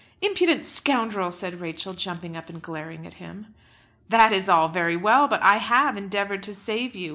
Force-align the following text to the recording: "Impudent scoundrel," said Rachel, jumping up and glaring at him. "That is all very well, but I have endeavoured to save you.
"Impudent 0.19 0.65
scoundrel," 0.65 1.29
said 1.29 1.61
Rachel, 1.61 1.93
jumping 1.93 2.35
up 2.35 2.49
and 2.49 2.59
glaring 2.59 3.05
at 3.05 3.13
him. 3.21 3.53
"That 4.09 4.33
is 4.33 4.49
all 4.49 4.67
very 4.67 4.95
well, 4.97 5.27
but 5.27 5.43
I 5.43 5.57
have 5.57 5.95
endeavoured 5.95 6.41
to 6.41 6.55
save 6.55 6.95
you. 6.95 7.09